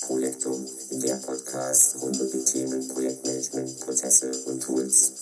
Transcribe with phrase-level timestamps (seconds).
[0.00, 5.12] Projektum, der Podcast rund um die Themen Projektmanagement, Prozesse und Tools.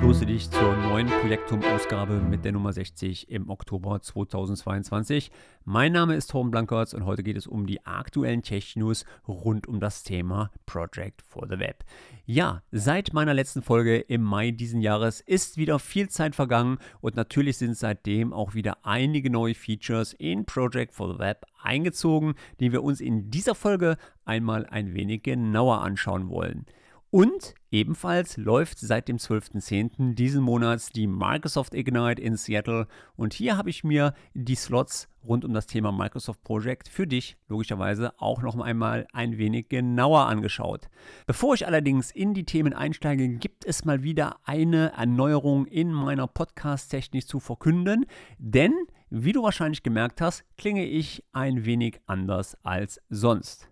[0.00, 5.32] Begrüße dich zur neuen Projektum-Ausgabe mit der Nummer 60 im Oktober 2022.
[5.64, 9.80] Mein Name ist Torben Blankertz und heute geht es um die aktuellen Tech-News rund um
[9.80, 11.82] das Thema Project for the Web.
[12.26, 17.16] Ja, seit meiner letzten Folge im Mai diesen Jahres ist wieder viel Zeit vergangen und
[17.16, 22.70] natürlich sind seitdem auch wieder einige neue Features in Project for the Web eingezogen, die
[22.70, 26.66] wir uns in dieser Folge einmal ein wenig genauer anschauen wollen.
[27.10, 30.14] Und ebenfalls läuft seit dem 12.10.
[30.14, 32.86] diesen Monats die Microsoft Ignite in Seattle.
[33.16, 37.38] Und hier habe ich mir die Slots rund um das Thema Microsoft Project für dich
[37.48, 40.88] logischerweise auch noch einmal ein wenig genauer angeschaut.
[41.26, 46.26] Bevor ich allerdings in die Themen einsteige, gibt es mal wieder eine Erneuerung in meiner
[46.26, 48.04] Podcast-Technik zu verkünden.
[48.36, 48.74] Denn,
[49.08, 53.67] wie du wahrscheinlich gemerkt hast, klinge ich ein wenig anders als sonst.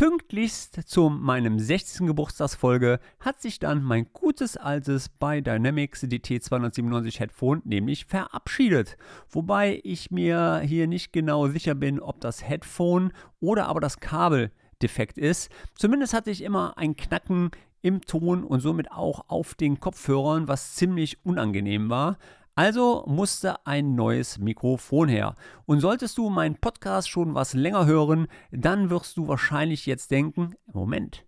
[0.00, 2.06] Pünktlichst zu meinem 60.
[2.06, 8.96] Geburtstagsfolge hat sich dann mein gutes altes bei Dynamics DT297 Headphone nämlich verabschiedet.
[9.28, 14.52] Wobei ich mir hier nicht genau sicher bin, ob das Headphone oder aber das Kabel
[14.80, 15.50] defekt ist.
[15.74, 17.50] Zumindest hatte ich immer ein Knacken
[17.82, 22.16] im Ton und somit auch auf den Kopfhörern, was ziemlich unangenehm war.
[22.54, 25.34] Also musste ein neues Mikrofon her.
[25.66, 30.54] Und solltest du meinen Podcast schon was länger hören, dann wirst du wahrscheinlich jetzt denken,
[30.72, 31.24] Moment,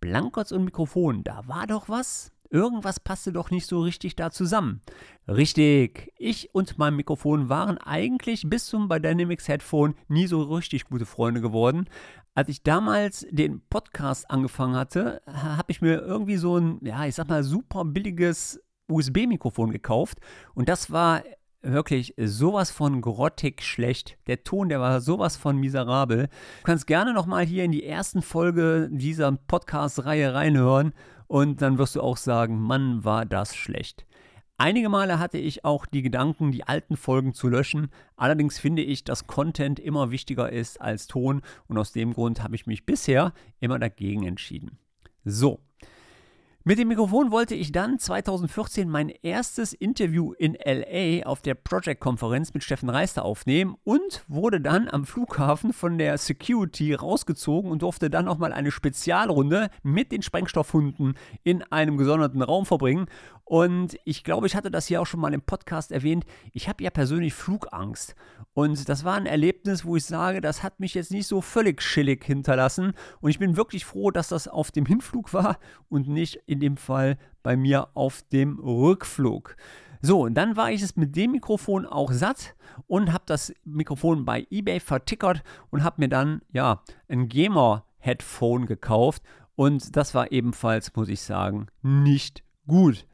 [0.00, 2.32] Blankertz und Mikrofon, da war doch was?
[2.50, 4.80] Irgendwas passte doch nicht so richtig da zusammen.
[5.26, 11.06] Richtig, ich und mein Mikrofon waren eigentlich bis zum Dynamics Headphone nie so richtig gute
[11.06, 11.88] Freunde geworden.
[12.34, 17.14] Als ich damals den Podcast angefangen hatte, habe ich mir irgendwie so ein, ja, ich
[17.14, 20.18] sag mal, super billiges USB-Mikrofon gekauft
[20.54, 21.22] und das war
[21.64, 24.18] wirklich sowas von grottig schlecht.
[24.26, 26.26] Der Ton, der war sowas von miserabel.
[26.26, 30.92] Du kannst gerne nochmal hier in die ersten Folge dieser Podcast-Reihe reinhören
[31.26, 34.06] und dann wirst du auch sagen, Mann, war das schlecht.
[34.56, 37.88] Einige Male hatte ich auch die Gedanken, die alten Folgen zu löschen.
[38.16, 42.54] Allerdings finde ich, dass Content immer wichtiger ist als Ton und aus dem Grund habe
[42.54, 44.78] ich mich bisher immer dagegen entschieden.
[45.24, 45.60] So,
[46.66, 52.54] mit dem Mikrofon wollte ich dann 2014 mein erstes Interview in LA auf der Project-Konferenz
[52.54, 58.08] mit Steffen Reister aufnehmen und wurde dann am Flughafen von der Security rausgezogen und durfte
[58.08, 63.08] dann nochmal eine Spezialrunde mit den Sprengstoffhunden in einem gesonderten Raum verbringen.
[63.44, 66.24] Und ich glaube, ich hatte das hier auch schon mal im Podcast erwähnt.
[66.52, 68.14] Ich habe ja persönlich Flugangst.
[68.54, 71.80] Und das war ein Erlebnis, wo ich sage, das hat mich jetzt nicht so völlig
[71.80, 72.94] chillig hinterlassen.
[73.20, 75.58] Und ich bin wirklich froh, dass das auf dem Hinflug war
[75.90, 79.56] und nicht in dem Fall bei mir auf dem Rückflug.
[80.00, 82.54] So, dann war ich es mit dem Mikrofon auch satt
[82.86, 89.22] und habe das Mikrofon bei eBay vertickert und habe mir dann ja ein Gamer-Headphone gekauft.
[89.56, 93.06] Und das war ebenfalls, muss ich sagen, nicht gut.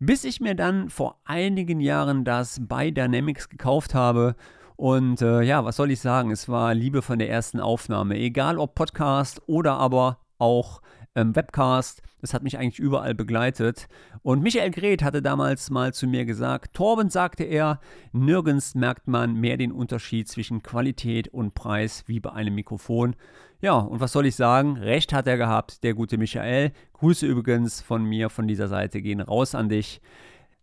[0.00, 4.36] Bis ich mir dann vor einigen Jahren das bei Dynamics gekauft habe.
[4.76, 6.30] Und äh, ja, was soll ich sagen?
[6.30, 8.16] Es war Liebe von der ersten Aufnahme.
[8.16, 10.82] Egal ob Podcast oder aber auch
[11.14, 12.02] ähm, Webcast.
[12.20, 13.86] Das hat mich eigentlich überall begleitet.
[14.22, 17.80] Und Michael Greth hatte damals mal zu mir gesagt, Torben sagte er,
[18.12, 23.14] nirgends merkt man mehr den Unterschied zwischen Qualität und Preis wie bei einem Mikrofon.
[23.60, 24.76] Ja, und was soll ich sagen?
[24.76, 26.72] Recht hat er gehabt, der gute Michael.
[26.94, 30.00] Grüße übrigens von mir von dieser Seite gehen raus an dich.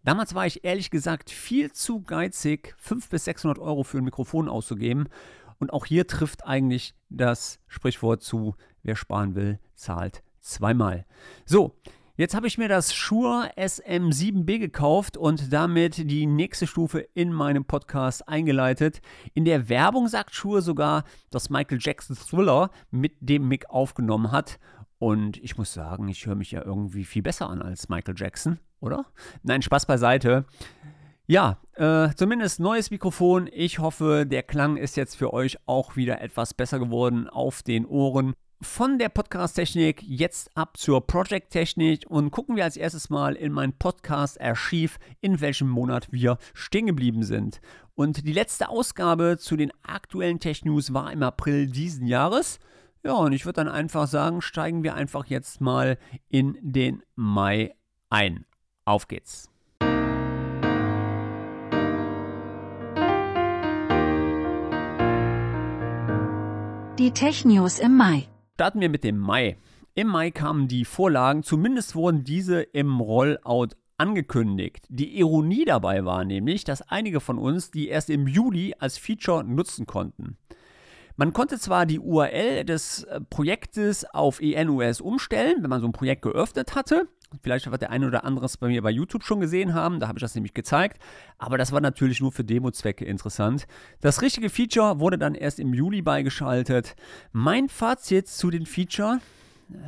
[0.03, 4.49] Damals war ich ehrlich gesagt viel zu geizig, 500 bis 600 Euro für ein Mikrofon
[4.49, 5.09] auszugeben.
[5.59, 11.05] Und auch hier trifft eigentlich das Sprichwort zu, wer sparen will, zahlt zweimal.
[11.45, 11.75] So,
[12.17, 17.65] Jetzt habe ich mir das Shure SM7B gekauft und damit die nächste Stufe in meinem
[17.65, 19.01] Podcast eingeleitet.
[19.33, 24.59] In der Werbung sagt Shure sogar, dass Michael Jackson Thriller mit dem Mic aufgenommen hat.
[24.99, 28.59] Und ich muss sagen, ich höre mich ja irgendwie viel besser an als Michael Jackson,
[28.81, 29.05] oder?
[29.41, 30.45] Nein, Spaß beiseite.
[31.25, 33.49] Ja, äh, zumindest neues Mikrofon.
[33.51, 37.87] Ich hoffe, der Klang ist jetzt für euch auch wieder etwas besser geworden auf den
[37.87, 43.51] Ohren von der Podcast-Technik jetzt ab zur Project-Technik und gucken wir als erstes mal in
[43.51, 47.59] mein Podcast-Archiv, in welchem Monat wir stehen geblieben sind.
[47.95, 52.59] Und die letzte Ausgabe zu den aktuellen Tech-News war im April diesen Jahres.
[53.03, 55.97] Ja, und ich würde dann einfach sagen, steigen wir einfach jetzt mal
[56.29, 57.73] in den Mai
[58.09, 58.45] ein.
[58.85, 59.49] Auf geht's.
[66.99, 68.27] Die Tech-News im Mai.
[68.61, 69.57] Starten wir mit dem Mai.
[69.95, 74.85] Im Mai kamen die Vorlagen, zumindest wurden diese im Rollout angekündigt.
[74.87, 79.43] Die Ironie dabei war nämlich, dass einige von uns die erst im Juli als Feature
[79.43, 80.37] nutzen konnten.
[81.15, 85.91] Man konnte zwar die URL des äh, Projektes auf ENUS umstellen, wenn man so ein
[85.91, 87.07] Projekt geöffnet hatte.
[87.41, 90.19] Vielleicht wird der eine oder andere bei mir bei YouTube schon gesehen haben, da habe
[90.19, 91.01] ich das nämlich gezeigt.
[91.37, 93.67] Aber das war natürlich nur für Demo-Zwecke interessant.
[94.01, 96.95] Das richtige Feature wurde dann erst im Juli beigeschaltet.
[97.31, 99.19] Mein Fazit zu den Feature,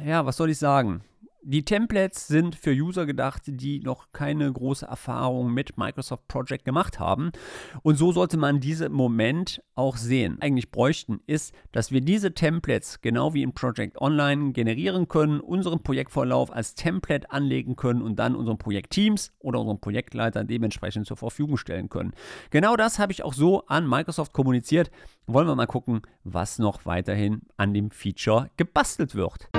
[0.06, 1.02] ja, was soll ich sagen?
[1.46, 7.02] Die Templates sind für User gedacht, die noch keine große Erfahrung mit Microsoft Project gemacht
[7.02, 7.34] haben.
[7.82, 10.38] Und so sollte man diese im Moment auch sehen.
[10.40, 15.84] Eigentlich bräuchten ist, dass wir diese Templates genau wie in Project Online generieren können, unseren
[15.84, 21.58] Projektvorlauf als Template anlegen können und dann unseren Projektteams oder unseren Projektleiter dementsprechend zur Verfügung
[21.58, 22.14] stellen können.
[22.52, 24.92] Genau das habe ich auch so an Microsoft kommuniziert.
[25.28, 29.50] Wollen wir mal gucken, was noch weiterhin an dem Feature gebastelt wird.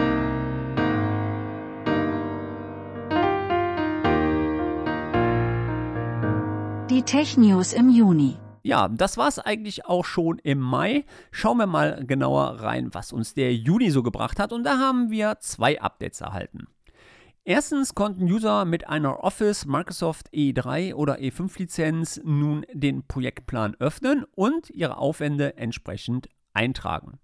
[6.90, 8.36] Die Tech-News im Juni.
[8.62, 11.06] Ja, das war es eigentlich auch schon im Mai.
[11.30, 14.52] Schauen wir mal genauer rein, was uns der Juni so gebracht hat.
[14.52, 16.66] Und da haben wir zwei Updates erhalten.
[17.42, 24.26] Erstens konnten User mit einer Office Microsoft E3 oder E5 Lizenz nun den Projektplan öffnen
[24.34, 27.18] und ihre Aufwände entsprechend eintragen.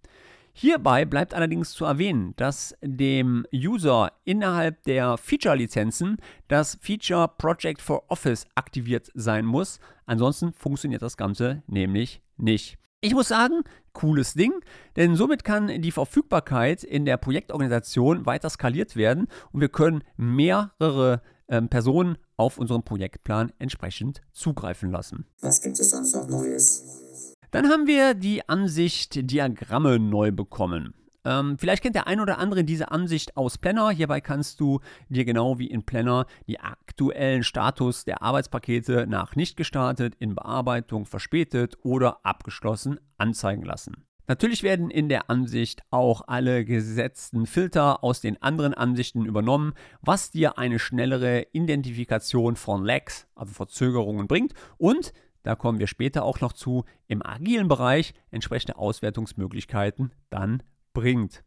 [0.52, 6.19] Hierbei bleibt allerdings zu erwähnen, dass dem User innerhalb der Feature-Lizenzen
[6.49, 9.81] das Feature Project for Office aktiviert sein muss.
[10.06, 12.79] Ansonsten funktioniert das Ganze nämlich nicht.
[13.02, 13.62] Ich muss sagen,
[13.94, 14.52] cooles Ding,
[14.97, 21.23] denn somit kann die Verfügbarkeit in der Projektorganisation weiter skaliert werden und wir können mehrere
[21.49, 25.26] ähm, Personen auf unseren Projektplan entsprechend zugreifen lassen.
[25.41, 27.37] Was gibt es sonst noch Neues?
[27.50, 30.94] Dann haben wir die Ansicht Diagramme neu bekommen.
[31.25, 33.91] Ähm, vielleicht kennt der ein oder andere diese Ansicht aus Planner.
[33.91, 39.56] Hierbei kannst du dir genau wie in Planner die aktuellen Status der Arbeitspakete nach nicht
[39.56, 44.06] gestartet, in Bearbeitung, verspätet oder abgeschlossen anzeigen lassen.
[44.29, 50.31] Natürlich werden in der Ansicht auch alle gesetzten Filter aus den anderen Ansichten übernommen, was
[50.31, 56.40] dir eine schnellere Identifikation von Lags, also Verzögerungen bringt und da kommen wir später auch
[56.40, 61.42] noch zu, im agilen Bereich entsprechende Auswertungsmöglichkeiten dann bringt.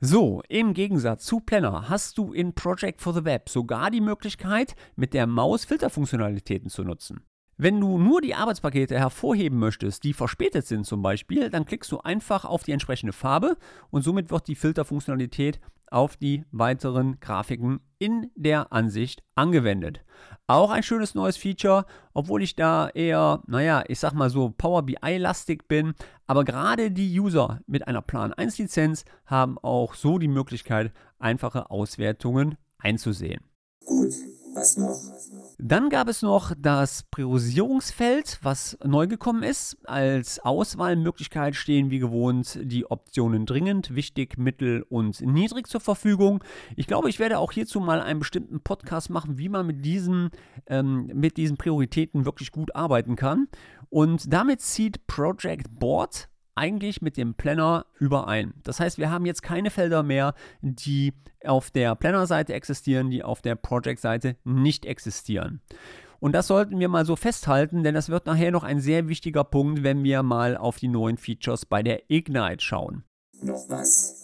[0.00, 4.74] So, im Gegensatz zu Planner hast du in Project for the Web sogar die Möglichkeit,
[4.96, 7.22] mit der Maus Filterfunktionalitäten zu nutzen.
[7.56, 12.00] Wenn du nur die Arbeitspakete hervorheben möchtest, die verspätet sind zum Beispiel, dann klickst du
[12.00, 13.56] einfach auf die entsprechende Farbe
[13.90, 15.60] und somit wird die Filterfunktionalität
[15.92, 20.00] auf die weiteren Grafiken in der Ansicht angewendet.
[20.46, 24.82] Auch ein schönes neues Feature, obwohl ich da eher, naja, ich sag mal so Power
[24.82, 25.94] BI-lastig bin,
[26.26, 31.70] aber gerade die User mit einer Plan 1 Lizenz haben auch so die Möglichkeit, einfache
[31.70, 33.40] Auswertungen einzusehen.
[33.86, 34.12] Gut,
[34.54, 34.98] was noch?
[35.58, 39.76] Dann gab es noch das Priorisierungsfeld, was neu gekommen ist.
[39.84, 46.42] Als Auswahlmöglichkeit stehen wie gewohnt die Optionen dringend, wichtig, mittel und niedrig zur Verfügung.
[46.76, 50.30] Ich glaube, ich werde auch hierzu mal einen bestimmten Podcast machen, wie man mit diesen,
[50.66, 53.48] ähm, mit diesen Prioritäten wirklich gut arbeiten kann.
[53.90, 58.54] Und damit zieht Project Board eigentlich mit dem Planner überein.
[58.62, 61.12] Das heißt, wir haben jetzt keine Felder mehr, die
[61.44, 65.60] auf der Planner-Seite existieren, die auf der Project-Seite nicht existieren.
[66.20, 69.42] Und das sollten wir mal so festhalten, denn das wird nachher noch ein sehr wichtiger
[69.42, 73.02] Punkt, wenn wir mal auf die neuen Features bei der Ignite schauen.
[73.42, 74.21] Noch was?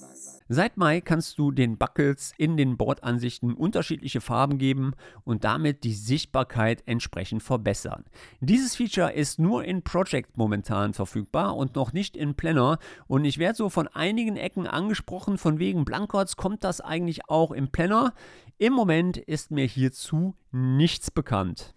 [0.50, 5.93] Seit Mai kannst du den Buckles in den Bordansichten unterschiedliche Farben geben und damit die
[5.93, 8.05] Sichtbarkeit entsprechend verbessern.
[8.40, 12.78] Dieses Feature ist nur in Project momentan verfügbar und noch nicht in Planner
[13.09, 17.52] und ich werde so von einigen Ecken angesprochen, von wegen Blankots kommt das eigentlich auch
[17.52, 18.14] im Planner.
[18.57, 21.75] Im Moment ist mir hierzu nichts bekannt.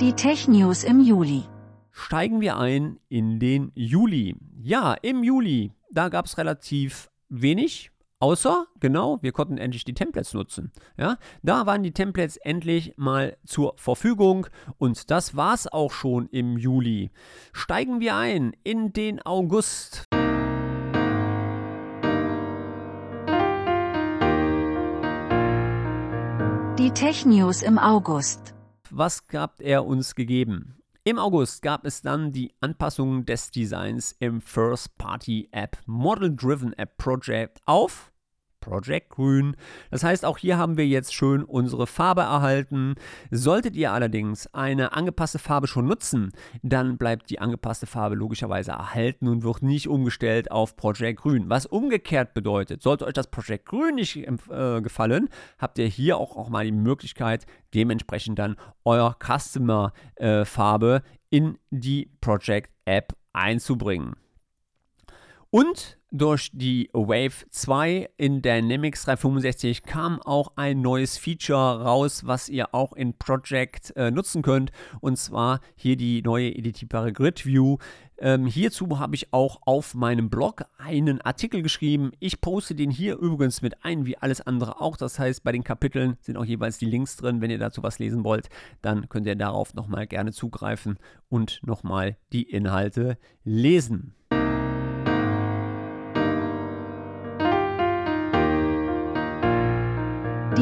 [0.00, 1.44] Die Tech-News im Juli.
[2.00, 4.34] Steigen wir ein in den Juli.
[4.62, 7.90] Ja, im Juli, da gab es relativ wenig.
[8.18, 10.72] Außer, genau, wir konnten endlich die Templates nutzen.
[10.98, 14.46] Ja, da waren die Templates endlich mal zur Verfügung
[14.78, 17.10] und das war's auch schon im Juli.
[17.52, 20.04] Steigen wir ein in den August.
[26.78, 28.54] Die Tech-News im August.
[28.90, 30.79] Was gab er uns gegeben?
[31.02, 36.74] Im August gab es dann die Anpassung des Designs im First Party App Model Driven
[36.74, 38.09] App Project auf
[38.60, 39.56] Project Grün.
[39.90, 42.94] Das heißt, auch hier haben wir jetzt schön unsere Farbe erhalten.
[43.30, 49.28] Solltet ihr allerdings eine angepasste Farbe schon nutzen, dann bleibt die angepasste Farbe logischerweise erhalten
[49.28, 51.48] und wird nicht umgestellt auf Project Grün.
[51.48, 56.36] Was umgekehrt bedeutet, sollte euch das Project Grün nicht äh, gefallen, habt ihr hier auch,
[56.36, 60.44] auch mal die Möglichkeit, dementsprechend dann euer Customer äh,
[61.30, 64.16] in die Project App einzubringen.
[65.50, 72.48] Und durch die Wave 2 in Dynamics 365 kam auch ein neues Feature raus, was
[72.48, 74.72] ihr auch in Project äh, nutzen könnt.
[75.00, 77.78] Und zwar hier die neue editierbare Grid View.
[78.18, 82.12] Ähm, hierzu habe ich auch auf meinem Blog einen Artikel geschrieben.
[82.18, 84.96] Ich poste den hier übrigens mit ein, wie alles andere auch.
[84.96, 87.40] Das heißt, bei den Kapiteln sind auch jeweils die Links drin.
[87.40, 88.50] Wenn ihr dazu was lesen wollt,
[88.82, 90.98] dann könnt ihr darauf nochmal gerne zugreifen
[91.28, 94.14] und nochmal die Inhalte lesen.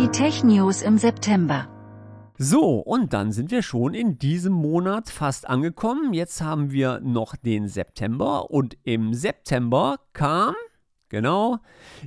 [0.09, 1.69] Die Tech News im September.
[2.38, 6.15] So, und dann sind wir schon in diesem Monat fast angekommen.
[6.15, 10.55] Jetzt haben wir noch den September und im September kam,
[11.11, 11.59] genau,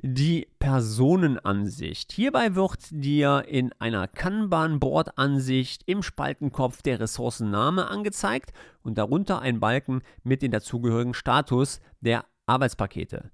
[0.02, 2.12] die Personenansicht.
[2.12, 10.02] Hierbei wird dir in einer Kanban-Board-Ansicht im Spaltenkopf der Ressourcenname angezeigt und darunter ein Balken
[10.24, 13.30] mit dem dazugehörigen Status der Arbeitspakete.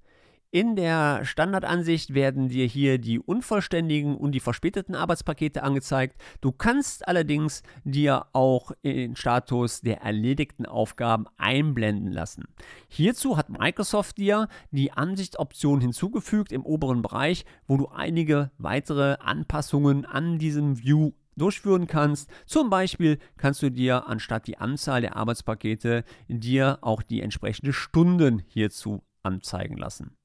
[0.50, 6.16] In der Standardansicht werden dir hier die unvollständigen und die verspäteten Arbeitspakete angezeigt.
[6.40, 12.46] Du kannst allerdings dir auch den Status der erledigten Aufgaben einblenden lassen.
[12.88, 20.06] Hierzu hat Microsoft dir die Ansichtsoption hinzugefügt im oberen Bereich, wo du einige weitere Anpassungen
[20.06, 22.30] an diesem View durchführen kannst.
[22.46, 28.44] Zum Beispiel kannst du dir anstatt die Anzahl der Arbeitspakete dir auch die entsprechende Stunden
[28.48, 30.16] hierzu anzeigen lassen.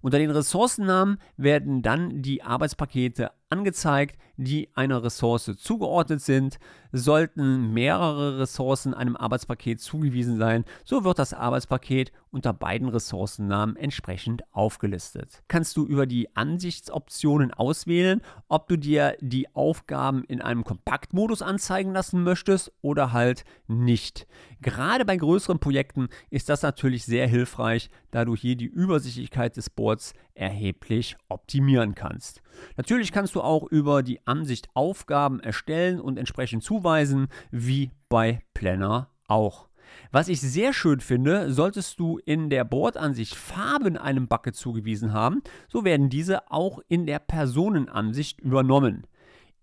[0.00, 6.58] Unter den Ressourcennamen werden dann die Arbeitspakete angezeigt, die einer Ressource zugeordnet sind.
[6.92, 14.42] Sollten mehrere Ressourcen einem Arbeitspaket zugewiesen sein, so wird das Arbeitspaket unter beiden Ressourcennamen entsprechend
[14.52, 15.42] aufgelistet.
[15.48, 21.92] Kannst du über die Ansichtsoptionen auswählen, ob du dir die Aufgaben in einem Kompaktmodus anzeigen
[21.92, 24.26] lassen möchtest oder halt nicht.
[24.60, 29.70] Gerade bei größeren Projekten ist das natürlich sehr hilfreich, da du hier die Übersichtlichkeit des
[29.70, 32.42] Boards erheblich optimieren kannst.
[32.76, 39.10] Natürlich kannst du auch über die Ansicht Aufgaben erstellen und entsprechend zuweisen, wie bei Planner
[39.28, 39.68] auch.
[40.10, 45.42] Was ich sehr schön finde, solltest du in der Bordansicht Farben einem Bucket zugewiesen haben,
[45.68, 49.06] so werden diese auch in der Personenansicht übernommen.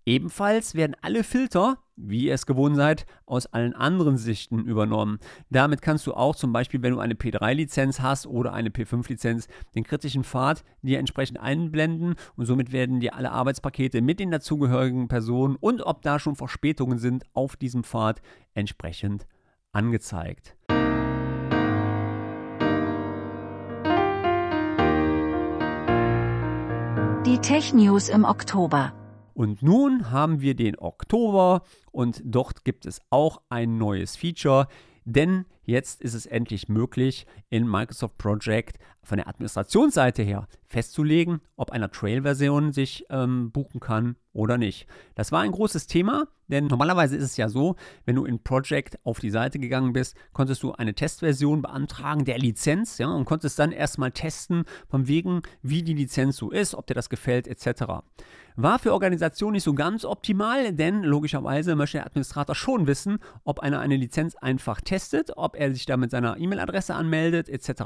[0.06, 5.18] Ebenfalls werden alle Filter, wie ihr es gewohnt seid, aus allen anderen Sichten übernommen.
[5.50, 9.84] Damit kannst du auch zum Beispiel, wenn du eine P3-Lizenz hast oder eine P5-Lizenz, den
[9.84, 15.56] kritischen Pfad dir entsprechend einblenden und somit werden dir alle Arbeitspakete mit den dazugehörigen Personen
[15.56, 18.20] und ob da schon Verspätungen sind auf diesem Pfad
[18.54, 19.26] entsprechend
[19.72, 20.56] angezeigt.
[27.26, 28.92] Die Tech News im Oktober.
[29.34, 34.68] Und nun haben wir den Oktober und dort gibt es auch ein neues Feature,
[35.04, 41.70] denn jetzt ist es endlich möglich, in Microsoft Project von der Administrationsseite her festzulegen, ob
[41.70, 44.86] einer Trail-Version sich ähm, buchen kann oder nicht.
[45.14, 48.98] Das war ein großes Thema, denn normalerweise ist es ja so, wenn du in Project
[49.04, 53.58] auf die Seite gegangen bist, konntest du eine Testversion beantragen der Lizenz ja, und konntest
[53.58, 57.84] dann erstmal testen, von wegen, wie die Lizenz so ist, ob dir das gefällt, etc.
[58.56, 63.58] War für Organisationen nicht so ganz optimal, denn logischerweise möchte der Administrator schon wissen, ob
[63.60, 67.82] einer eine Lizenz einfach testet, ob er sich da mit seiner E-Mail-Adresse anmeldet, etc.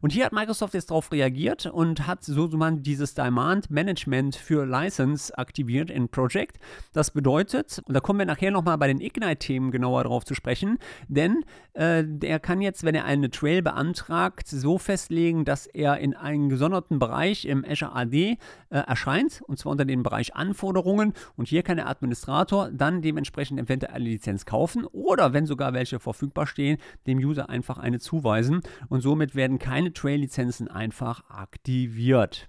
[0.00, 4.66] Und hier hat Microsoft jetzt darauf reagiert und hat so man dieses Demand Management für
[4.66, 6.58] License aktiviert in Project.
[6.92, 10.78] Das bedeutet, und da kommen wir nachher nochmal bei den Ignite-Themen genauer drauf zu sprechen,
[11.06, 16.14] denn äh, der kann jetzt, wenn er eine Trail beantragt, so festlegen, dass er in
[16.14, 18.36] einem gesonderten Bereich im Azure AD äh,
[18.70, 21.12] erscheint, und zwar unter dem Bereich Anforderungen.
[21.36, 26.00] Und hier kann der Administrator dann dementsprechend eventuell eine Lizenz kaufen oder, wenn sogar welche
[26.00, 28.62] verfügbar stehen, dem User einfach eine zuweisen.
[28.88, 32.48] Und somit werden keine Trail-Lizenzen einfach aktiviert.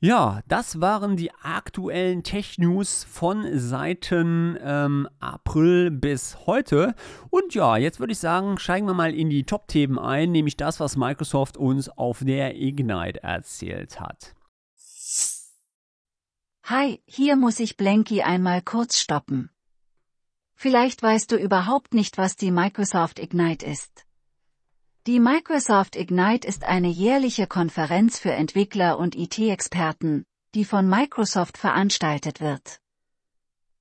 [0.00, 6.94] Ja, das waren die aktuellen Tech-News von Seiten ähm, April bis heute.
[7.30, 10.78] Und ja, jetzt würde ich sagen, steigen wir mal in die Top-Themen ein, nämlich das,
[10.78, 14.36] was Microsoft uns auf der Ignite erzählt hat.
[16.62, 19.50] Hi, hier muss ich Blanky einmal kurz stoppen.
[20.54, 24.07] Vielleicht weißt du überhaupt nicht, was die Microsoft Ignite ist.
[25.06, 30.24] Die Microsoft Ignite ist eine jährliche Konferenz für Entwickler und IT-Experten,
[30.54, 32.80] die von Microsoft veranstaltet wird.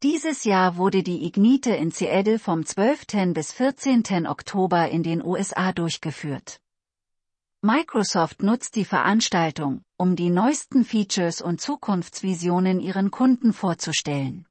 [0.03, 3.33] Dieses Jahr wurde die Ignite in Seattle vom 12.
[3.33, 4.27] bis 14.
[4.27, 6.61] Oktober in den USA durchgeführt.
[7.61, 14.45] Microsoft nutzt die Veranstaltung, um die neuesten Features und Zukunftsvisionen ihren Kunden vorzustellen.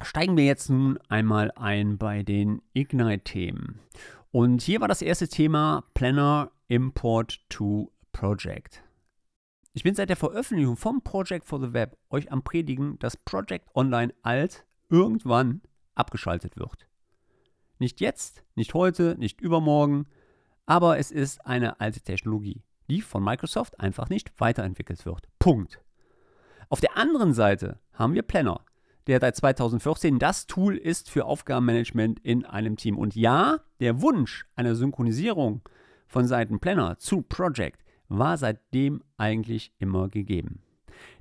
[0.00, 3.80] Steigen wir jetzt nun einmal ein bei den Ignite-Themen.
[4.36, 8.82] Und hier war das erste Thema Planner Import to Project.
[9.72, 13.66] Ich bin seit der Veröffentlichung vom Project for the Web euch am Predigen, dass Project
[13.74, 15.62] Online alt irgendwann
[15.94, 16.86] abgeschaltet wird.
[17.78, 20.04] Nicht jetzt, nicht heute, nicht übermorgen,
[20.66, 25.30] aber es ist eine alte Technologie, die von Microsoft einfach nicht weiterentwickelt wird.
[25.38, 25.80] Punkt.
[26.68, 28.60] Auf der anderen Seite haben wir Planner,
[29.06, 32.98] der seit 2014 das Tool ist für Aufgabenmanagement in einem Team.
[32.98, 35.62] Und ja, der Wunsch einer Synchronisierung
[36.06, 40.60] von Seiten Planner zu Project war seitdem eigentlich immer gegeben.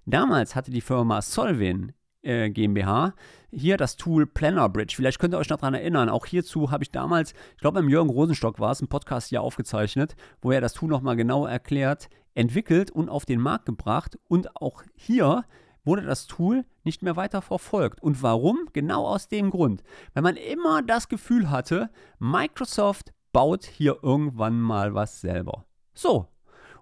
[0.05, 3.13] Damals hatte die Firma Solvin äh, GmbH
[3.51, 4.93] hier das Tool Planner Bridge.
[4.95, 6.09] Vielleicht könnt ihr euch noch daran erinnern.
[6.09, 9.41] Auch hierzu habe ich damals, ich glaube beim Jürgen Rosenstock war es, ein Podcast hier
[9.41, 14.19] aufgezeichnet, wo er das Tool nochmal genau erklärt, entwickelt und auf den Markt gebracht.
[14.27, 15.45] Und auch hier
[15.85, 18.01] wurde das Tool nicht mehr weiter verfolgt.
[18.01, 18.67] Und warum?
[18.73, 19.83] Genau aus dem Grund.
[20.13, 21.89] Weil man immer das Gefühl hatte,
[22.19, 25.65] Microsoft baut hier irgendwann mal was selber.
[25.93, 26.27] So,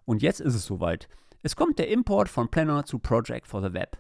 [0.06, 1.08] und jetzt ist es soweit.
[1.42, 3.98] Es kommt der Import von Planner zu Project for the Web.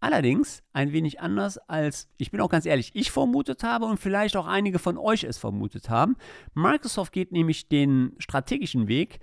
[0.00, 4.36] Allerdings ein wenig anders als, ich bin auch ganz ehrlich, ich vermutet habe und vielleicht
[4.36, 6.16] auch einige von euch es vermutet haben.
[6.54, 9.18] Microsoft geht nämlich den strategischen Weg,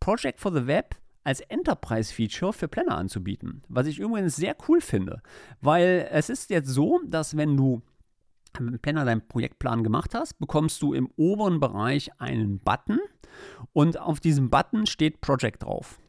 [0.00, 3.62] Project for the Web als Enterprise-Feature für Planner anzubieten.
[3.68, 5.22] Was ich übrigens sehr cool finde,
[5.60, 7.82] weil es ist jetzt so, dass wenn du
[8.58, 12.98] im Planner deinen Projektplan gemacht hast, bekommst du im oberen Bereich einen Button
[13.72, 16.00] und auf diesem Button steht Project drauf.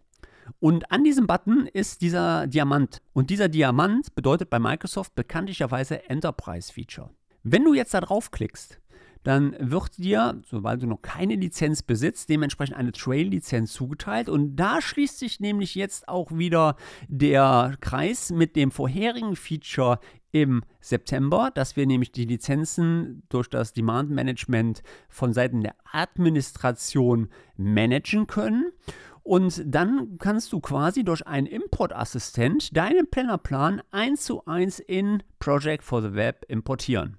[0.59, 3.01] Und an diesem Button ist dieser Diamant.
[3.13, 7.11] Und dieser Diamant bedeutet bei Microsoft bekanntlicherweise Enterprise Feature.
[7.43, 8.80] Wenn du jetzt da draufklickst,
[9.23, 14.29] dann wird dir, sobald du noch keine Lizenz besitzt, dementsprechend eine Trail-Lizenz zugeteilt.
[14.29, 16.75] Und da schließt sich nämlich jetzt auch wieder
[17.07, 19.99] der Kreis mit dem vorherigen Feature
[20.31, 27.29] im September, dass wir nämlich die Lizenzen durch das Demand Management von Seiten der Administration
[27.57, 28.71] managen können.
[29.23, 35.83] Und dann kannst du quasi durch einen Importassistent deinen Plannerplan eins zu eins in Project
[35.83, 37.17] for the Web importieren.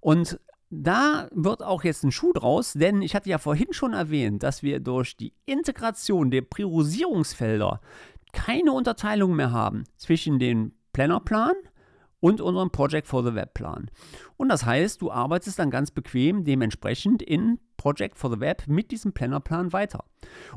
[0.00, 0.38] Und
[0.82, 4.62] da wird auch jetzt ein Schuh draus, denn ich hatte ja vorhin schon erwähnt, dass
[4.62, 7.80] wir durch die Integration der Priorisierungsfelder
[8.32, 11.54] keine Unterteilung mehr haben zwischen dem Plannerplan
[12.20, 13.90] und unserem Project for the Web Plan.
[14.36, 18.90] Und das heißt, du arbeitest dann ganz bequem dementsprechend in Project for the Web mit
[18.90, 20.04] diesem Plannerplan weiter.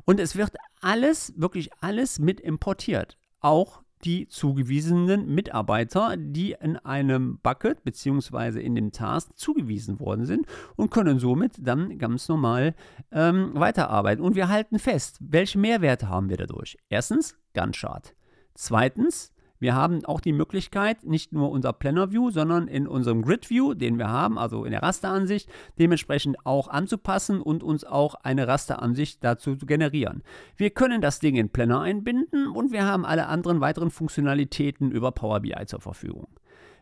[0.06, 3.18] Und es wird alles, wirklich alles mit importiert.
[3.42, 8.60] Auch die zugewiesenen Mitarbeiter, die in einem Bucket bzw.
[8.60, 12.76] in dem Task zugewiesen worden sind und können somit dann ganz normal
[13.12, 14.24] ähm, weiterarbeiten.
[14.24, 16.78] Und wir halten fest, welche Mehrwerte haben wir dadurch?
[16.90, 18.14] Erstens, Gantt Chart.
[18.54, 23.50] Zweitens, wir haben auch die Möglichkeit, nicht nur unser Planner View, sondern in unserem Grid
[23.50, 28.48] View, den wir haben, also in der Rasteransicht, dementsprechend auch anzupassen und uns auch eine
[28.48, 30.24] Rasteransicht dazu zu generieren.
[30.56, 35.12] Wir können das Ding in Planner einbinden und wir haben alle anderen weiteren Funktionalitäten über
[35.12, 36.28] Power BI zur Verfügung.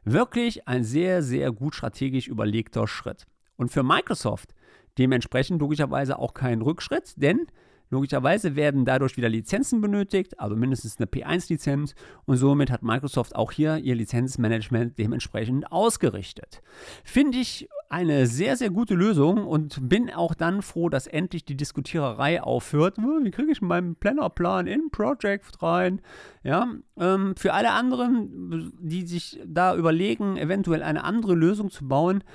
[0.03, 3.25] Wirklich ein sehr, sehr gut strategisch überlegter Schritt.
[3.55, 4.53] Und für Microsoft
[4.97, 7.47] dementsprechend logischerweise auch kein Rückschritt, denn
[7.95, 13.53] Logischerweise werden dadurch wieder Lizenzen benötigt, also mindestens eine P1-Lizenz und somit hat Microsoft auch
[13.53, 16.61] hier ihr Lizenzmanagement dementsprechend ausgerichtet.
[17.05, 21.55] Finde ich eine sehr, sehr gute Lösung und bin auch dann froh, dass endlich die
[21.55, 22.97] Diskutiererei aufhört.
[22.97, 26.01] Wie kriege ich meinen Plannerplan in Project rein?
[26.43, 26.67] Ja,
[26.99, 32.25] ähm, für alle anderen, die sich da überlegen, eventuell eine andere Lösung zu bauen,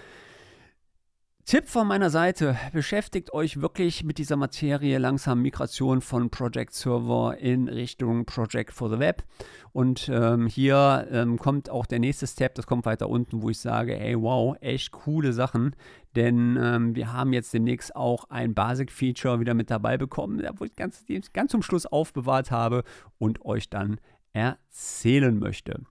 [1.47, 7.37] Tipp von meiner Seite, beschäftigt euch wirklich mit dieser Materie langsam Migration von Project Server
[7.39, 9.25] in Richtung Project for the Web.
[9.73, 13.59] Und ähm, hier ähm, kommt auch der nächste Step, das kommt weiter unten, wo ich
[13.59, 15.75] sage, ey, wow, echt coole Sachen.
[16.15, 20.77] Denn ähm, wir haben jetzt demnächst auch ein Basic-Feature wieder mit dabei bekommen, wo ich
[20.77, 22.85] ganz, ganz zum Schluss aufbewahrt habe
[23.19, 23.99] und euch dann
[24.33, 25.83] erzählen möchte.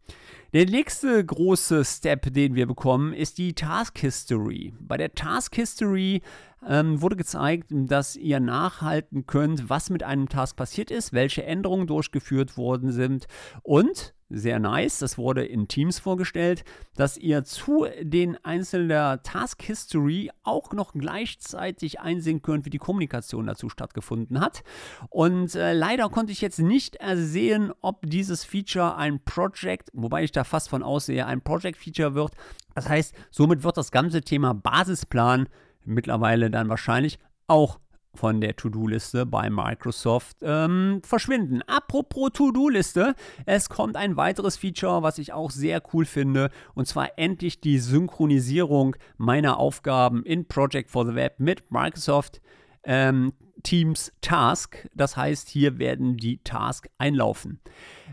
[0.54, 4.73] Der nächste große Step, den wir bekommen, ist die Task History.
[4.80, 6.21] Bei der Task History
[6.67, 11.86] ähm, wurde gezeigt, dass ihr nachhalten könnt, was mit einem Task passiert ist, welche Änderungen
[11.86, 13.28] durchgeführt worden sind
[13.62, 15.00] und sehr nice.
[15.00, 16.63] Das wurde in Teams vorgestellt,
[16.96, 23.48] dass ihr zu den einzelnen Task History auch noch gleichzeitig einsehen könnt, wie die Kommunikation
[23.48, 24.63] dazu stattgefunden hat.
[25.10, 30.32] Und äh, leider konnte ich jetzt nicht ersehen, ob dieses Feature ein Project, wobei ich
[30.32, 32.34] da fast von aussehe, ein Project Feature wird.
[32.76, 35.50] Das heißt, somit wird das ganze Thema Basisplan
[35.86, 37.80] mittlerweile dann wahrscheinlich auch
[38.15, 41.62] von der To-Do-Liste bei Microsoft ähm, verschwinden.
[41.67, 47.17] Apropos To-Do-Liste, es kommt ein weiteres Feature, was ich auch sehr cool finde, und zwar
[47.17, 52.41] endlich die Synchronisierung meiner Aufgaben in Project for the Web mit Microsoft
[52.84, 54.88] ähm, Teams Task.
[54.93, 57.60] Das heißt, hier werden die Tasks einlaufen.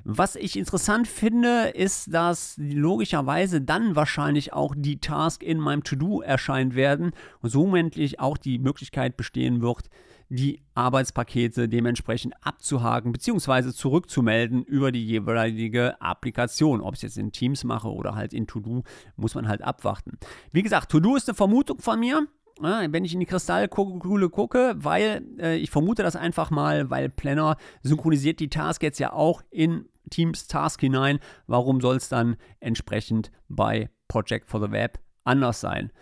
[0.05, 6.21] Was ich interessant finde, ist, dass logischerweise dann wahrscheinlich auch die Tasks in meinem To-Do
[6.21, 9.89] erscheinen werden und somit auch die Möglichkeit bestehen wird,
[10.29, 13.73] die Arbeitspakete dementsprechend abzuhaken bzw.
[13.73, 16.81] zurückzumelden über die jeweilige Applikation.
[16.81, 18.83] Ob ich es jetzt in Teams mache oder halt in To-Do,
[19.17, 20.19] muss man halt abwarten.
[20.53, 22.27] Wie gesagt, To-Do ist eine Vermutung von mir.
[22.63, 27.11] Ja, wenn ich in die Kristallkugel gucke, weil äh, ich vermute das einfach mal, weil
[27.11, 31.19] Planner synchronisiert die Task jetzt ja auch in Teams Task hinein.
[31.47, 35.93] Warum soll es dann entsprechend bei Project for the Web anders sein?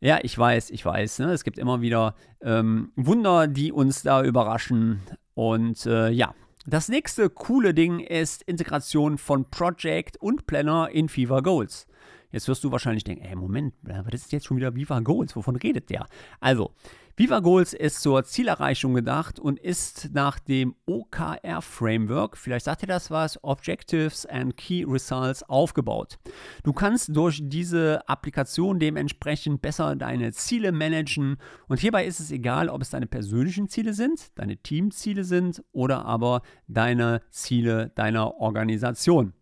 [0.00, 1.20] Ja, ich weiß, ich weiß.
[1.20, 1.32] Ne?
[1.32, 5.00] Es gibt immer wieder ähm, Wunder, die uns da überraschen.
[5.34, 6.34] Und äh, ja,
[6.66, 11.86] das nächste coole Ding ist Integration von Project und Planner in Fever Goals.
[12.32, 15.36] Jetzt wirst du wahrscheinlich denken, ey, Moment, was ist jetzt schon wieder Viva Goals?
[15.36, 16.06] Wovon redet der?
[16.40, 16.72] Also,
[17.14, 23.10] Viva Goals ist zur Zielerreichung gedacht und ist nach dem OKR-Framework, vielleicht sagt ihr das
[23.10, 26.18] was, Objectives and Key Results aufgebaut.
[26.64, 31.36] Du kannst durch diese Applikation dementsprechend besser deine Ziele managen
[31.68, 36.06] und hierbei ist es egal, ob es deine persönlichen Ziele sind, deine Teamziele sind oder
[36.06, 39.34] aber deine Ziele deiner Organisation.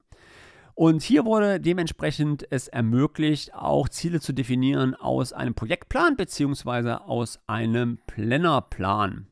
[0.80, 6.92] Und hier wurde dementsprechend es ermöglicht, auch Ziele zu definieren aus einem Projektplan bzw.
[7.04, 9.26] aus einem Plannerplan.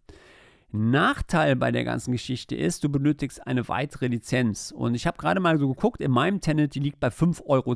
[0.72, 4.74] Nachteil bei der ganzen Geschichte ist, du benötigst eine weitere Lizenz.
[4.76, 7.74] Und ich habe gerade mal so geguckt, in meinem Tenant, die liegt bei 5,10 Euro.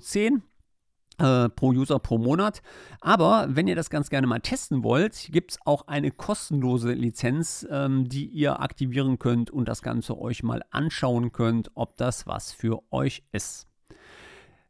[1.23, 2.63] Äh, pro User pro Monat.
[3.01, 7.65] Aber wenn ihr das ganz gerne mal testen wollt, gibt es auch eine kostenlose Lizenz,
[7.71, 12.51] ähm, die ihr aktivieren könnt und das Ganze euch mal anschauen könnt, ob das was
[12.51, 13.69] für euch ist.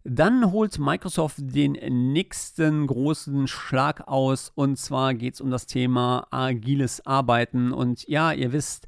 [0.05, 1.73] Dann holt Microsoft den
[2.13, 7.73] nächsten großen Schlag aus und zwar geht es um das Thema agiles Arbeiten.
[7.73, 8.87] Und ja, ihr wisst,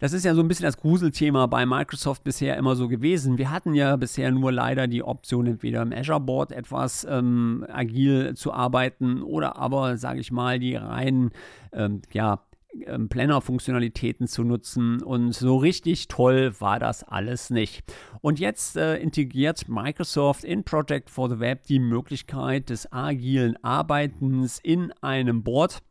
[0.00, 3.38] das ist ja so ein bisschen das Gruselthema bei Microsoft bisher immer so gewesen.
[3.38, 8.34] Wir hatten ja bisher nur leider die Option, entweder im Azure Board etwas ähm, agil
[8.34, 11.30] zu arbeiten oder aber, sage ich mal, die reinen,
[11.72, 12.40] ähm, ja,
[12.86, 17.82] ähm, Planner-Funktionalitäten zu nutzen und so richtig toll war das alles nicht.
[18.22, 24.60] Und jetzt äh, integriert Microsoft in Project for the Web die Möglichkeit des agilen Arbeitens
[24.62, 25.82] in einem Board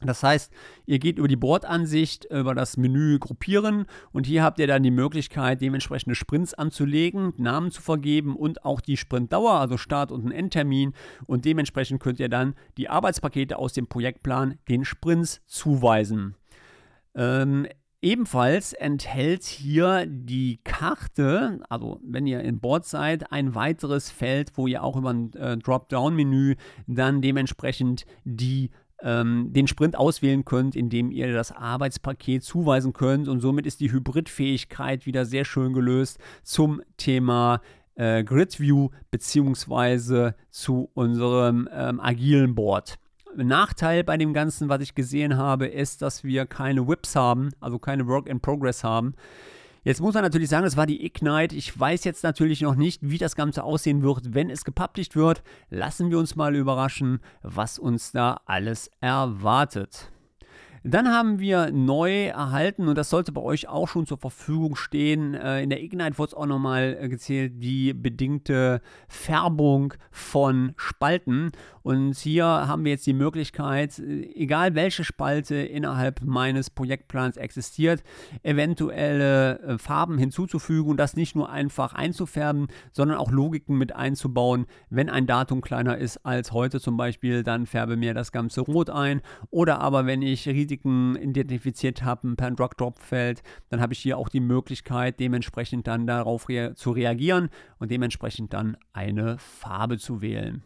[0.00, 0.52] das heißt,
[0.84, 4.90] ihr geht über die Bordansicht, über das Menü Gruppieren und hier habt ihr dann die
[4.90, 10.92] Möglichkeit, dementsprechende Sprints anzulegen, Namen zu vergeben und auch die Sprintdauer, also Start- und Endtermin.
[11.26, 16.34] Und dementsprechend könnt ihr dann die Arbeitspakete aus dem Projektplan den Sprints zuweisen.
[17.14, 17.66] Ähm,
[18.02, 24.66] Ebenfalls enthält hier die Karte, also wenn ihr in Board seid, ein weiteres Feld, wo
[24.66, 26.56] ihr auch über ein äh, Dropdown-Menü
[26.86, 28.70] dann dementsprechend die
[29.02, 33.28] ähm, den Sprint auswählen könnt, indem ihr das Arbeitspaket zuweisen könnt.
[33.28, 37.60] Und somit ist die Hybridfähigkeit wieder sehr schön gelöst zum Thema
[37.94, 42.98] äh, Grid View beziehungsweise zu unserem ähm, agilen Board.
[43.34, 47.78] Nachteil bei dem Ganzen, was ich gesehen habe, ist, dass wir keine Whips haben, also
[47.78, 49.14] keine Work in Progress haben.
[49.86, 51.54] Jetzt muss man natürlich sagen, das war die Ignite.
[51.54, 55.44] Ich weiß jetzt natürlich noch nicht, wie das Ganze aussehen wird, wenn es gepublished wird.
[55.70, 60.10] Lassen wir uns mal überraschen, was uns da alles erwartet.
[60.82, 65.34] Dann haben wir neu erhalten, und das sollte bei euch auch schon zur Verfügung stehen,
[65.34, 71.52] äh, in der Ignite wurde es auch nochmal äh, gezählt, die bedingte Färbung von Spalten.
[71.86, 78.02] Und hier haben wir jetzt die Möglichkeit, äh, egal welche Spalte innerhalb meines Projektplans existiert,
[78.42, 84.66] eventuelle Farben hinzuzufügen und das nicht nur einfach einzufärben, sondern auch Logiken mit einzubauen.
[84.90, 88.90] Wenn ein Datum kleiner ist als heute zum Beispiel, dann färbe mir das Ganze rot
[88.90, 89.22] ein.
[89.50, 94.40] Oder aber wenn ich Risiken identifiziert habe per Drag-Drop-Feld, dann habe ich hier auch die
[94.40, 100.64] Möglichkeit, dementsprechend dann darauf rea zu reagieren und dementsprechend dann eine Farbe zu wählen.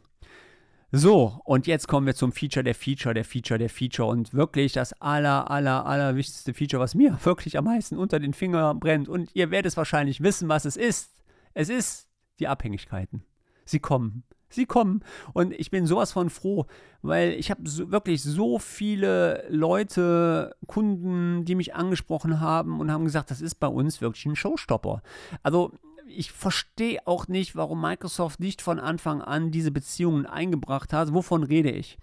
[0.93, 4.73] So, und jetzt kommen wir zum Feature der Feature, der Feature, der Feature und wirklich
[4.73, 9.09] das aller, aller, aller wichtigste Feature, was mir wirklich am meisten unter den Fingern brennt
[9.09, 11.13] und ihr werdet es wahrscheinlich wissen, was es ist.
[11.55, 12.09] Es ist
[12.41, 13.23] die Abhängigkeiten.
[13.65, 14.25] Sie kommen.
[14.49, 15.05] Sie kommen.
[15.33, 16.67] Und ich bin sowas von froh,
[17.03, 23.05] weil ich habe so, wirklich so viele Leute, Kunden, die mich angesprochen haben und haben
[23.05, 25.03] gesagt, das ist bei uns wirklich ein Showstopper.
[25.45, 25.73] Also
[26.17, 31.15] ich verstehe auch nicht, warum Microsoft nicht von Anfang an diese Beziehungen eingebracht hat.
[31.15, 31.99] Wovon rede ich?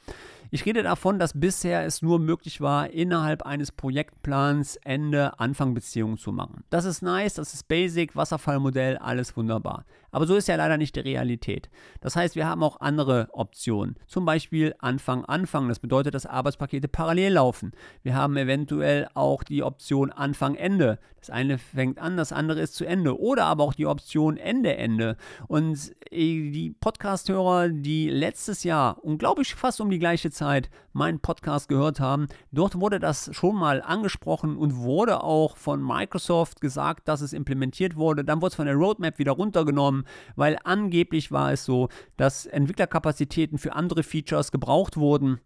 [0.49, 6.17] Ich rede davon, dass bisher es nur möglich war, innerhalb eines Projektplans Ende, Anfang Beziehungen
[6.17, 6.63] zu machen.
[6.69, 9.83] Das ist nice, das ist basic, Wasserfallmodell, alles wunderbar.
[10.11, 11.69] Aber so ist ja leider nicht die Realität.
[12.01, 13.95] Das heißt, wir haben auch andere Optionen.
[14.07, 15.67] Zum Beispiel Anfang, Anfang.
[15.67, 17.71] Das bedeutet, dass Arbeitspakete parallel laufen.
[18.03, 20.99] Wir haben eventuell auch die Option Anfang, Ende.
[21.19, 23.19] Das eine fängt an, das andere ist zu Ende.
[23.19, 25.17] Oder aber auch die Option Ende, Ende.
[25.47, 30.69] Und äh, die Podcast-Hörer, die letztes Jahr und glaube ich fast um die gleiche Zeit
[30.93, 36.61] meinen Podcast gehört haben, dort wurde das schon mal angesprochen und wurde auch von Microsoft
[36.61, 38.23] gesagt, dass es implementiert wurde.
[38.23, 39.96] Dann wurde es von der Roadmap wieder runtergenommen,
[40.35, 45.39] weil angeblich war es so, dass Entwicklerkapazitäten für andere Features gebraucht wurden.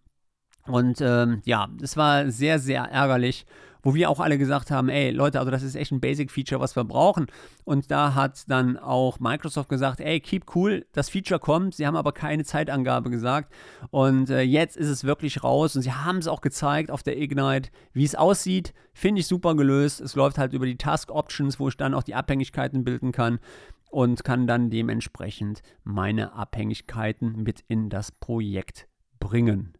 [0.68, 3.46] Und ähm, ja, es war sehr, sehr ärgerlich
[3.84, 6.76] wo wir auch alle gesagt haben, ey Leute, also das ist echt ein Basic-Feature, was
[6.76, 7.28] wir brauchen.
[7.64, 11.76] Und da hat dann auch Microsoft gesagt, ey, keep cool, das Feature kommt.
[11.76, 13.54] Sie haben aber keine Zeitangabe gesagt.
[13.90, 15.76] Und äh, jetzt ist es wirklich raus.
[15.76, 18.74] Und sie haben es auch gezeigt auf der Ignite, wie es aussieht.
[18.94, 20.02] Finde ich super gelöst.
[20.02, 23.40] Es läuft halt über die Task Options, wo ich dann auch die Abhängigkeiten bilden kann
[23.91, 28.88] und kann dann dementsprechend meine Abhängigkeiten mit in das Projekt
[29.19, 29.73] bringen.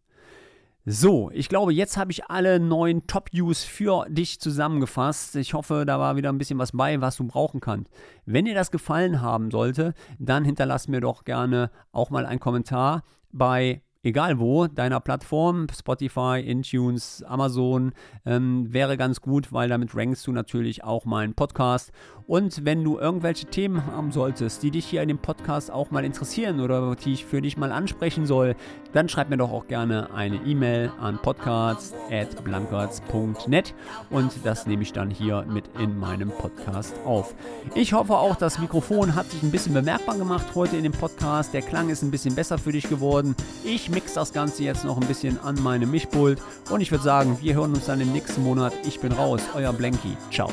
[0.84, 5.36] So, ich glaube, jetzt habe ich alle neuen Top-Views für dich zusammengefasst.
[5.36, 7.92] Ich hoffe, da war wieder ein bisschen was bei, was du brauchen kannst.
[8.26, 13.04] Wenn dir das gefallen haben sollte, dann hinterlass mir doch gerne auch mal einen Kommentar
[13.32, 17.94] bei egal wo, deiner Plattform, Spotify, Intunes, Amazon,
[18.26, 21.92] ähm, wäre ganz gut, weil damit rankst du natürlich auch meinen Podcast.
[22.28, 26.06] Und wenn du irgendwelche Themen haben solltest, die dich hier in dem Podcast auch mal
[26.06, 28.56] interessieren oder die ich für dich mal ansprechen soll,
[28.94, 33.76] dann schreib mir doch auch gerne eine E-Mail an podcast.blankertz.net
[34.10, 37.36] und das nehme ich dann hier mit in meinem Podcast auf.
[37.76, 41.54] Ich hoffe auch, das Mikrofon hat sich ein bisschen bemerkbar gemacht heute in dem Podcast.
[41.54, 43.36] Der Klang ist ein bisschen besser für dich geworden.
[43.64, 47.38] Ich mix das Ganze jetzt noch ein bisschen an meinem Mischpult und ich würde sagen,
[47.42, 48.74] wir hören uns dann im nächsten Monat.
[48.86, 50.18] Ich bin raus, euer Blanky.
[50.32, 50.50] Ciao.